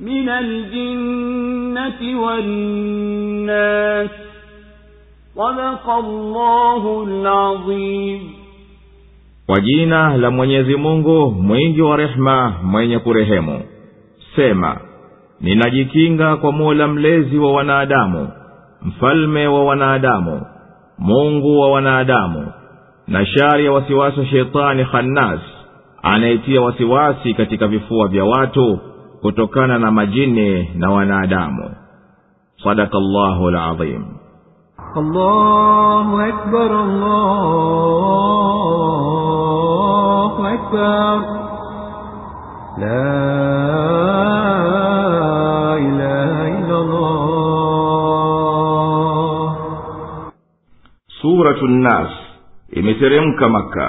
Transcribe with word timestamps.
من 0.00 0.28
الجنة 0.28 2.20
والناس 2.20 4.10
صدق 5.36 5.90
الله 5.90 7.04
العظيم 7.04 8.20
kwa 9.46 9.60
jina 9.60 10.16
la 10.16 10.30
mwenyezi 10.30 10.76
mungu 10.76 11.30
mwingi 11.30 11.82
wa 11.82 11.96
rehema 11.96 12.54
mwenye 12.62 12.98
kurehemu 12.98 13.60
sema 14.36 14.76
ninajikinga 15.40 16.36
kwa 16.36 16.52
mola 16.52 16.88
mlezi 16.88 17.38
wa 17.38 17.52
wanadamu 17.52 18.28
mfalme 18.82 19.46
wa 19.46 19.64
wanadamu 19.64 20.42
mungu 20.98 21.60
wa 21.60 21.70
wanadamu 21.70 22.52
na 23.08 23.26
shari 23.26 23.64
ya 23.64 23.72
wasiwasi 23.72 24.20
wa 24.20 24.26
sheitani 24.26 24.84
khannas 24.84 25.40
anayetia 26.02 26.60
wasiwasi 26.60 27.34
katika 27.34 27.66
vifua 27.66 28.08
vya 28.08 28.24
watu 28.24 28.78
kutokana 29.22 29.78
na 29.78 29.90
majini 29.90 30.70
na 30.74 30.90
wanadamu 30.90 31.70
sadaka 32.64 32.98
llahu 32.98 33.50
lazim 33.50 34.04
الله 34.96 36.28
أكبر 36.28 36.70
الله 39.54 40.34
أكبر 40.54 41.14
لا 42.78 43.10
إله 45.78 46.34
إلا 46.58 46.76
الله 46.84 47.24
suratu 51.22 51.66
nnas 51.66 52.10
imeteremka 52.72 53.48
maka 53.48 53.86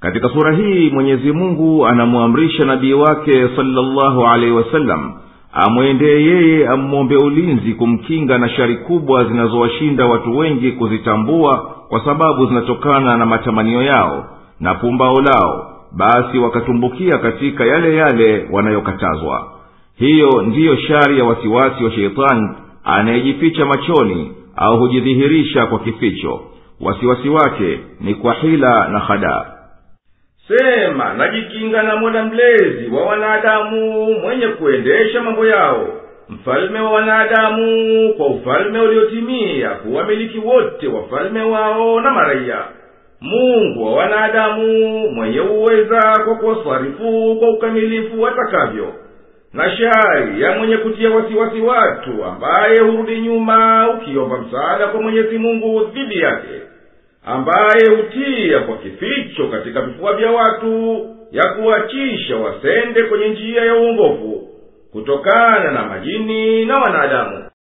katika 0.00 0.28
sura 0.28 0.52
hii 0.56 0.90
mwenyezi 0.90 1.32
mungu 1.32 1.86
anamwamrisha 1.86 2.64
nabii 2.64 2.92
wake 2.92 3.48
salllahu 3.56 4.26
alaihi 4.26 4.52
wasallam 4.52 5.12
amwendee 5.52 6.22
yeye 6.24 6.68
ammwombe 6.68 7.16
ulinzi 7.16 7.74
kumkinga 7.74 8.38
na 8.38 8.48
shari 8.48 8.76
kubwa 8.76 9.24
zinazowashinda 9.24 10.06
watu 10.06 10.36
wengi 10.38 10.72
kuzitambua 10.72 11.58
kwa 11.88 12.04
sababu 12.04 12.46
zinatokana 12.46 13.16
na 13.16 13.26
matamanio 13.26 13.82
yao 13.82 14.26
na 14.60 14.74
pumbao 14.74 15.20
lao 15.20 15.66
basi 15.96 16.38
wakatumbukia 16.38 17.18
katika 17.18 17.64
yale 17.64 17.96
yale 17.96 18.48
wanayokatazwa. 18.52 19.52
Hiyo 19.96 20.42
ndiyo 20.46 20.76
shari 20.76 21.18
ya 21.18 21.24
wasiwasi 21.24 21.84
wa 21.84 21.90
sheitani 21.92 22.48
anayejificha 22.84 23.66
machoni 23.66 24.32
au 24.56 24.78
hujidhihirisha 24.78 25.66
kwa 25.66 25.78
kificho. 25.78 26.40
Wasiwasi 26.80 27.28
wake 27.28 27.80
ni 28.00 28.14
kwa 28.14 28.34
hila 28.34 28.88
na 28.88 28.98
hadaa 28.98 29.59
sema 30.58 31.14
najikinga 31.14 31.82
na 31.82 31.96
mola 31.96 32.24
mlezi 32.24 32.90
wa 32.90 33.02
wanadamu 33.06 34.12
mwenye 34.14 34.48
kuendesha 34.48 35.22
mambo 35.22 35.46
yao. 35.46 35.88
Mfalme 36.28 36.80
wa 36.80 36.90
wanadamu 36.90 38.14
kwa 38.16 38.26
ufalme 38.26 38.80
uliotimia 38.80 39.70
kuwamiliki 39.70 40.38
wote 40.38 40.88
wafalme 40.88 41.42
wao 41.42 42.00
na 42.00 42.10
maraiya 42.10 42.64
mungu 43.20 43.84
wa 43.84 43.92
wanadamu 43.92 44.98
mwenye 45.10 45.40
uweza 45.40 46.00
kwa 46.24 46.34
kuwasarifu 46.36 47.36
kwa 47.38 47.50
ukamilifu 47.50 48.22
watakavyo. 48.22 48.94
Na 49.52 49.70
shari 49.76 50.42
ya 50.42 50.58
mwenye 50.58 50.76
kutia 50.76 51.10
wasiwasi 51.10 51.60
watu 51.60 52.24
ambaye 52.24 52.78
hurudi 52.78 53.20
nyuma 53.20 53.88
ukiomba 53.90 54.38
msaada 54.38 54.86
kwa 54.86 55.02
mwenyezi 55.02 55.38
mungu 55.38 55.84
dhidi 55.84 56.18
yake. 56.18 56.48
Ambaye 57.26 57.96
hutia 57.96 58.58
kwa 58.60 58.76
kificho 59.30 59.48
katika 59.48 59.80
vifua 59.80 60.16
vya 60.16 60.30
watu 60.30 61.06
ya 61.32 61.48
kuwachisha 61.54 62.36
wasende 62.36 63.02
kwenye 63.02 63.28
njia 63.28 63.64
ya 63.64 63.74
uongofu 63.74 64.48
kutokana 64.92 65.70
na 65.70 65.82
majini 65.86 66.64
na 66.64 66.78
wanadamu 66.78 67.49